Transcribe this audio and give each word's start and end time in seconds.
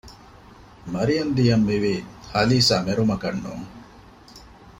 މަރިޔަންދީ 0.93 1.43
އަށް 1.49 1.65
މިވީ 1.67 1.93
ހަލީސާ 2.31 2.75
މެރުމަކަށް 2.87 3.41
ނޫން 3.43 3.67